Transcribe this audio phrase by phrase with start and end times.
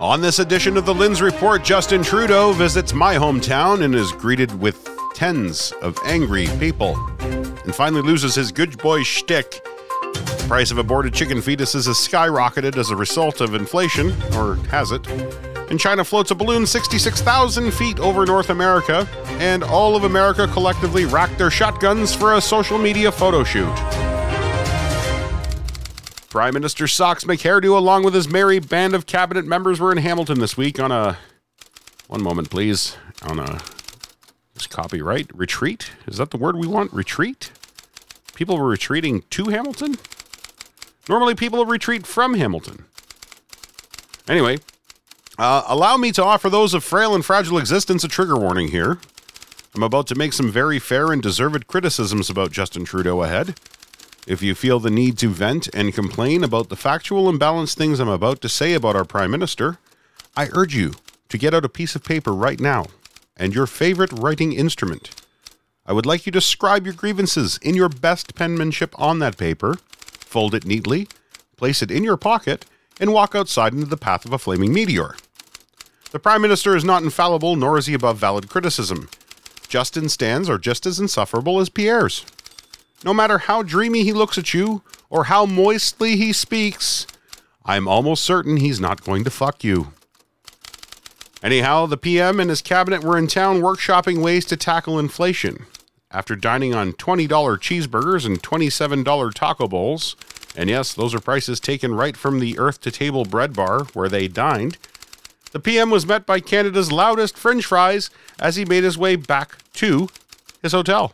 [0.00, 4.60] On this edition of the Lindz Report, Justin Trudeau visits my hometown and is greeted
[4.60, 9.62] with tens of angry people, and finally loses his good boy shtick.
[10.12, 14.90] The price of aborted chicken fetuses has skyrocketed as a result of inflation, or has
[14.90, 15.06] it?
[15.70, 19.06] And China floats a balloon 66,000 feet over North America,
[19.38, 24.11] and all of America collectively racked their shotguns for a social media photo shoot.
[26.32, 30.40] Prime Minister Socks McHairdo, along with his merry band of cabinet members, were in Hamilton
[30.40, 31.18] this week on a.
[32.08, 32.96] One moment, please.
[33.24, 33.60] On a.
[34.56, 35.26] Is copyright?
[35.34, 35.90] Retreat?
[36.06, 36.90] Is that the word we want?
[36.90, 37.52] Retreat?
[38.34, 39.98] People were retreating to Hamilton?
[41.06, 42.86] Normally, people retreat from Hamilton.
[44.26, 44.56] Anyway,
[45.36, 49.00] uh, allow me to offer those of frail and fragile existence a trigger warning here.
[49.74, 53.54] I'm about to make some very fair and deserved criticisms about Justin Trudeau ahead.
[54.26, 57.98] If you feel the need to vent and complain about the factual and balanced things
[57.98, 59.78] I'm about to say about our Prime Minister,
[60.36, 60.92] I urge you
[61.28, 62.86] to get out a piece of paper right now
[63.36, 65.10] and your favorite writing instrument.
[65.84, 69.74] I would like you to scribe your grievances in your best penmanship on that paper,
[70.20, 71.08] fold it neatly,
[71.56, 72.64] place it in your pocket,
[73.00, 75.16] and walk outside into the path of a flaming meteor.
[76.12, 79.08] The Prime Minister is not infallible, nor is he above valid criticism.
[79.66, 82.24] Justin's stands are just as insufferable as Pierre's.
[83.04, 87.06] No matter how dreamy he looks at you or how moistly he speaks,
[87.64, 89.92] I'm almost certain he's not going to fuck you.
[91.42, 95.66] Anyhow, the PM and his cabinet were in town workshopping ways to tackle inflation.
[96.12, 100.14] After dining on $20 cheeseburgers and $27 taco bowls,
[100.54, 104.08] and yes, those are prices taken right from the Earth to Table bread bar where
[104.08, 104.78] they dined,
[105.50, 109.58] the PM was met by Canada's loudest french fries as he made his way back
[109.74, 110.08] to
[110.62, 111.12] his hotel.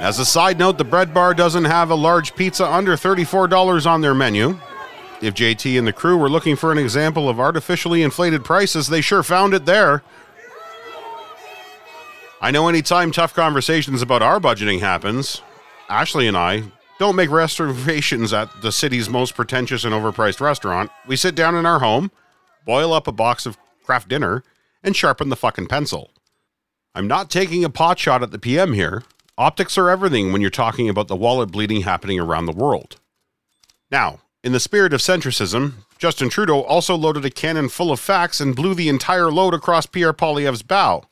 [0.00, 4.00] As a side note, the bread bar doesn't have a large pizza under $34 on
[4.00, 4.58] their menu.
[5.20, 9.00] If JT and the crew were looking for an example of artificially inflated prices, they
[9.00, 10.04] sure found it there.
[12.40, 15.42] I know anytime tough conversations about our budgeting happens,
[15.88, 16.62] Ashley and I
[17.00, 20.92] don't make reservations at the city's most pretentious and overpriced restaurant.
[21.08, 22.12] We sit down in our home,
[22.64, 24.44] boil up a box of Kraft Dinner,
[24.84, 26.12] and sharpen the fucking pencil.
[26.94, 29.02] I'm not taking a pot shot at the PM here.
[29.38, 32.96] Optics are everything when you're talking about the wallet bleeding happening around the world.
[33.88, 38.40] Now, in the spirit of centricism, Justin Trudeau also loaded a cannon full of facts
[38.40, 41.04] and blew the entire load across Pierre Poilievre's bow.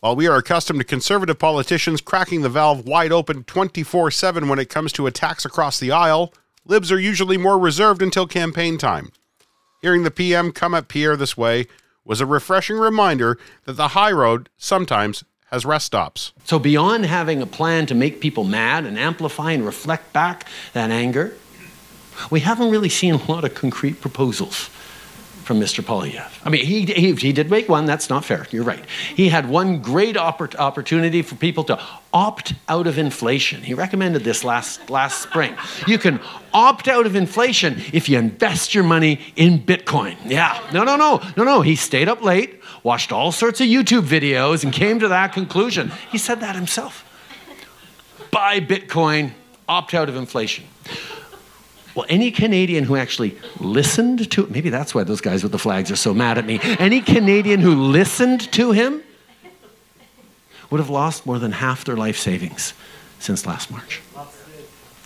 [0.00, 4.58] While we are accustomed to conservative politicians cracking the valve wide open 24 7 when
[4.58, 6.34] it comes to attacks across the aisle,
[6.64, 9.12] libs are usually more reserved until campaign time.
[9.82, 11.68] Hearing the PM come at Pierre this way
[12.04, 16.32] was a refreshing reminder that the high road sometimes has rest stops.
[16.44, 20.90] So, beyond having a plan to make people mad and amplify and reflect back that
[20.90, 21.34] anger,
[22.30, 24.70] we haven't really seen a lot of concrete proposals
[25.48, 25.82] from Mr.
[25.82, 26.28] Poilievre.
[26.44, 28.84] I mean, he, he, he, did make one, that's not fair, you're right.
[29.16, 31.80] He had one great oppor- opportunity for people to
[32.12, 33.62] opt out of inflation.
[33.62, 35.56] He recommended this last, last spring.
[35.86, 36.20] You can
[36.52, 40.18] opt out of inflation if you invest your money in Bitcoin.
[40.26, 41.62] Yeah, no, no, no, no, no.
[41.62, 45.92] He stayed up late, watched all sorts of YouTube videos, and came to that conclusion.
[46.12, 47.06] He said that himself.
[48.30, 49.32] Buy Bitcoin,
[49.66, 50.66] opt out of inflation.
[51.94, 55.90] Well, any Canadian who actually listened to maybe that's why those guys with the flags
[55.90, 56.60] are so mad at me.
[56.62, 59.02] Any Canadian who listened to him
[60.70, 62.74] would have lost more than half their life savings
[63.18, 64.00] since last March.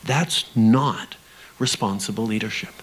[0.04, 1.16] That's not
[1.58, 2.74] responsible leadership.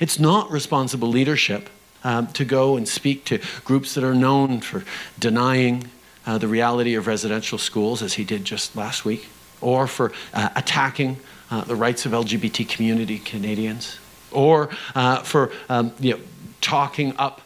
[0.00, 1.68] It's not responsible leadership
[2.04, 4.84] um, to go and speak to groups that are known for
[5.18, 5.90] denying
[6.26, 9.28] uh, the reality of residential schools, as he did just last week,
[9.64, 11.18] or for uh, attacking
[11.50, 13.98] uh, the rights of LGBT community Canadians,
[14.30, 16.20] or uh, for um, you know,
[16.60, 17.40] talking up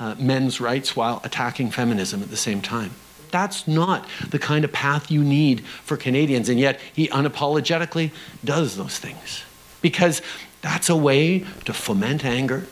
[0.00, 2.90] uh, men's rights while attacking feminism at the same time.
[3.30, 8.10] That's not the kind of path you need for Canadians, and yet he unapologetically
[8.44, 9.44] does those things
[9.82, 10.22] because
[10.62, 12.66] that's a way to foment anger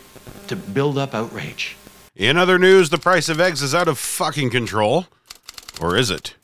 [0.48, 1.76] to build up outrage.
[2.14, 5.06] In other news, the price of eggs is out of fucking control.
[5.80, 6.34] Or is it?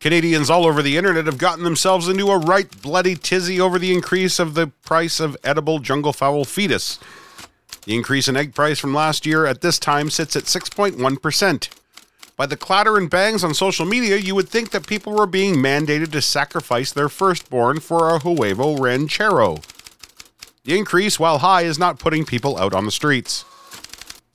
[0.00, 3.92] Canadians all over the internet have gotten themselves into a right bloody tizzy over the
[3.92, 6.98] increase of the price of edible jungle fowl fetus.
[7.84, 11.68] The increase in egg price from last year at this time sits at 6.1%.
[12.36, 15.54] By the clatter and bangs on social media, you would think that people were being
[15.54, 19.58] mandated to sacrifice their firstborn for a huevo ranchero.
[20.64, 23.44] The increase, while high, is not putting people out on the streets.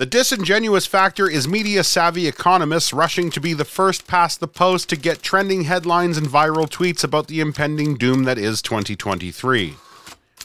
[0.01, 4.89] The disingenuous factor is media savvy economists rushing to be the first past the post
[4.89, 9.75] to get trending headlines and viral tweets about the impending doom that is 2023.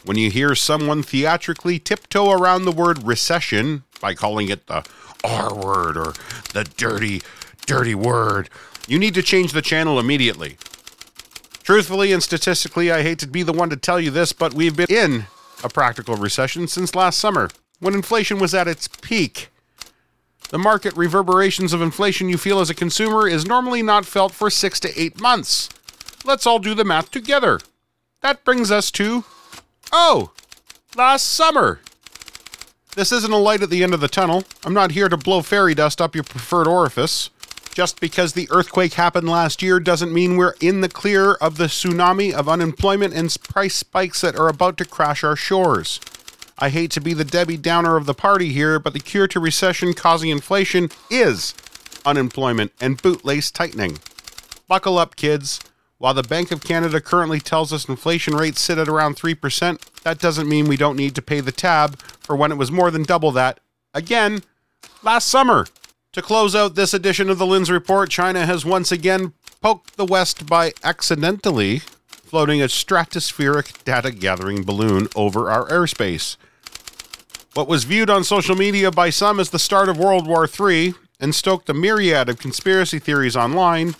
[0.05, 4.85] When you hear someone theatrically tiptoe around the word recession by calling it the
[5.23, 6.13] R word or
[6.53, 7.23] the dirty,
[7.65, 8.51] dirty word,
[8.87, 10.57] you need to change the channel immediately.
[11.63, 14.77] Truthfully and statistically, I hate to be the one to tell you this, but we've
[14.77, 15.25] been in
[15.63, 19.49] a practical recession since last summer when inflation was at its peak.
[20.49, 24.49] The market reverberations of inflation you feel as a consumer is normally not felt for
[24.49, 25.69] six to eight months.
[26.23, 27.59] Let's all do the math together.
[28.21, 29.25] That brings us to,
[29.91, 30.31] oh,
[30.95, 31.81] last summer.
[32.95, 34.43] This isn't a light at the end of the tunnel.
[34.65, 37.29] I'm not here to blow fairy dust up your preferred orifice.
[37.73, 41.65] Just because the earthquake happened last year doesn't mean we're in the clear of the
[41.65, 45.99] tsunami of unemployment and price spikes that are about to crash our shores.
[46.59, 49.39] I hate to be the Debbie Downer of the party here, but the cure to
[49.39, 51.53] recession causing inflation is
[52.03, 53.99] unemployment and bootlace tightening.
[54.67, 55.59] Buckle up, kids.
[55.99, 60.19] While the Bank of Canada currently tells us inflation rates sit at around 3%, that
[60.19, 63.03] doesn't mean we don't need to pay the tab for when it was more than
[63.03, 63.59] double that.
[63.93, 64.41] Again,
[65.03, 65.67] last summer.
[66.13, 70.05] To close out this edition of the Lindz Report, China has once again poked the
[70.05, 71.79] West by accidentally
[72.09, 76.35] floating a stratospheric data gathering balloon over our airspace.
[77.57, 80.93] What was viewed on social media by some as the start of World War III
[81.19, 83.95] and stoked a myriad of conspiracy theories online,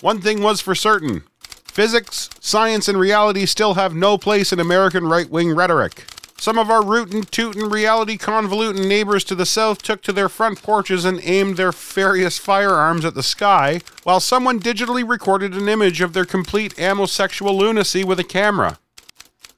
[0.00, 1.24] one thing was for certain
[1.64, 6.04] physics, science, and reality still have no place in American right wing rhetoric.
[6.38, 10.62] Some of our rootin' tootin' reality convolutin' neighbors to the south took to their front
[10.62, 16.00] porches and aimed their various firearms at the sky, while someone digitally recorded an image
[16.00, 18.78] of their complete ammosexual lunacy with a camera.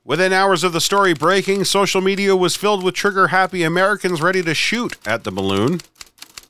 [0.09, 4.43] Within hours of the story breaking, social media was filled with trigger happy Americans ready
[4.43, 5.83] to shoot at the balloon.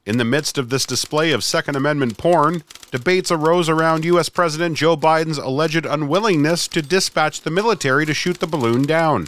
[0.07, 2.63] In the midst of this display of Second Amendment porn,
[2.93, 4.29] debates arose around U.S.
[4.29, 9.27] President Joe Biden's alleged unwillingness to dispatch the military to shoot the balloon down.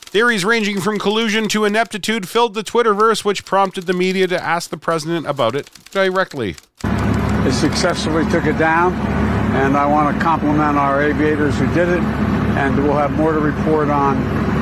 [0.00, 4.70] Theories ranging from collusion to ineptitude filled the Twitterverse, which prompted the media to ask
[4.70, 6.56] the president about it directly.
[6.82, 8.92] They successfully took it down,
[9.54, 13.40] and I want to compliment our aviators who did it and we'll have more to
[13.40, 14.16] report on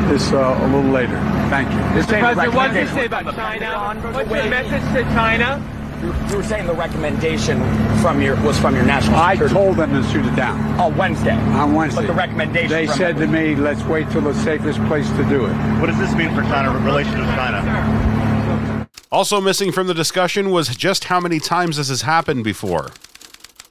[0.09, 1.19] this uh, a little later.
[1.51, 1.79] Thank you.
[1.79, 2.19] Mr.
[2.19, 4.01] President, what did you say about China?
[4.13, 5.73] What's your message to China?
[6.03, 7.59] You were saying the recommendation
[8.01, 9.17] from your was from your national.
[9.17, 11.33] I told them to shoot it down on Wednesday.
[11.33, 12.69] On Wednesday, but the recommendation.
[12.69, 15.99] They said to me, "Let's wait till the safest place to do it." What does
[15.99, 18.87] this mean for China relations with China?
[19.11, 22.91] Also missing from the discussion was just how many times this has happened before.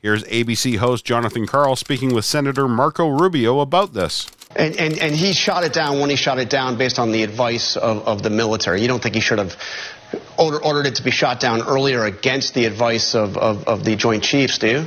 [0.06, 4.30] Here's ABC host Jonathan Karl speaking with Senator Marco Rubio about this.
[4.56, 7.24] And, and, and he shot it down when he shot it down based on the
[7.24, 8.84] advice of, of the military.
[8.84, 9.58] You don't think he should have
[10.38, 13.96] order, ordered it to be shot down earlier against the advice of, of, of the
[13.96, 14.86] Joint Chiefs, do you?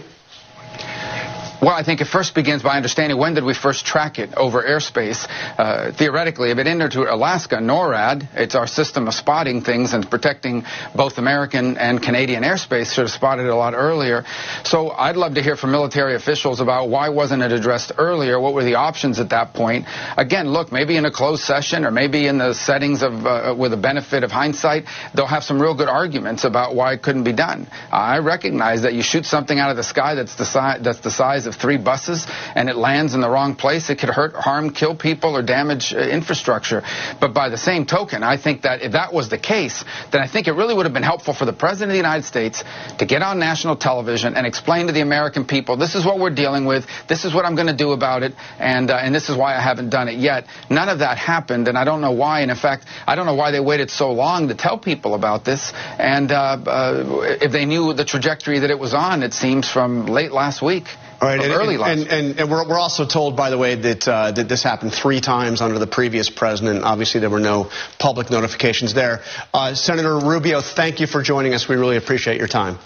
[1.61, 4.63] Well, I think it first begins by understanding when did we first track it over
[4.63, 5.27] airspace.
[5.59, 10.09] Uh, theoretically, if it entered to Alaska, NORAD, it's our system of spotting things and
[10.09, 10.63] protecting
[10.95, 14.25] both American and Canadian airspace, should have spotted it a lot earlier.
[14.63, 18.39] So I'd love to hear from military officials about why wasn't it addressed earlier?
[18.39, 19.87] What were the options at that point?
[20.17, 23.73] Again, look, maybe in a closed session or maybe in the settings of uh, with
[23.73, 27.33] the benefit of hindsight, they'll have some real good arguments about why it couldn't be
[27.33, 27.67] done.
[27.91, 31.11] I recognize that you shoot something out of the sky that's the size that's the
[31.11, 34.71] size of three buses and it lands in the wrong place, it could hurt, harm,
[34.71, 36.83] kill people or damage uh, infrastructure.
[37.21, 40.28] But by the same token, I think that if that was the case, then I
[40.28, 42.62] think it really would have been helpful for the President of the United States
[42.99, 46.35] to get on national television and explain to the American people, this is what we're
[46.35, 49.28] dealing with, this is what I'm going to do about it, and, uh, and this
[49.28, 50.47] is why I haven't done it yet.
[50.71, 52.40] None of that happened, and I don't know why.
[52.43, 55.45] And in fact, I don't know why they waited so long to tell people about
[55.45, 55.73] this.
[55.99, 60.07] And uh, uh, if they knew the trajectory that it was on, it seems from
[60.07, 60.85] late last week.
[61.21, 63.75] All right, and, early and, and, and, and, we're, we're also told, by the way,
[63.75, 66.85] that uh, that this happened three times under the previous president.
[66.85, 69.23] Obviously, there were no public notifications there.
[69.53, 71.69] Uh, Senator Rubio, thank you for joining us.
[71.69, 72.79] We really appreciate your time.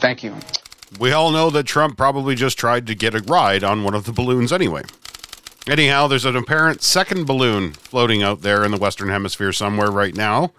[0.00, 0.36] Thank you.
[1.00, 4.04] We all know that Trump probably just tried to get a ride on one of
[4.04, 4.82] the balloons anyway.
[5.66, 10.14] Anyhow, there's an apparent second balloon floating out there in the Western Hemisphere somewhere right
[10.14, 10.52] now.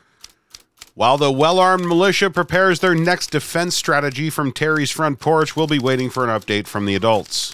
[0.97, 5.67] While the well armed militia prepares their next defense strategy from Terry's front porch, we'll
[5.67, 7.53] be waiting for an update from the adults.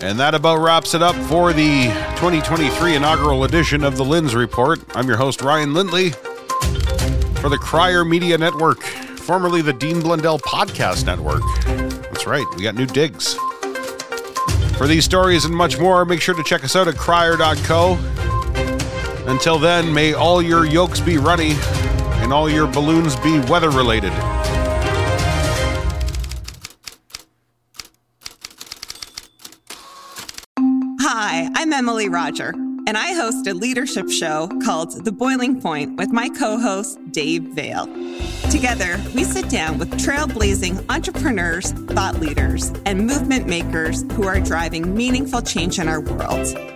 [0.00, 4.80] And that about wraps it up for the 2023 inaugural edition of the Lindz Report.
[4.96, 6.12] I'm your host, Ryan Lindley,
[7.42, 11.42] for the Crier Media Network, formerly the Dean Blundell Podcast Network.
[12.04, 13.34] That's right, we got new digs.
[14.78, 17.98] For these stories and much more, make sure to check us out at crier.co.
[19.30, 21.52] Until then, may all your yokes be runny
[22.26, 24.10] and all your balloons be weather related.
[31.00, 32.48] Hi, I'm Emily Roger,
[32.88, 37.44] and I host a leadership show called The Boiling Point with my co host, Dave
[37.54, 37.86] Vale.
[38.50, 44.96] Together, we sit down with trailblazing entrepreneurs, thought leaders, and movement makers who are driving
[44.96, 46.75] meaningful change in our world.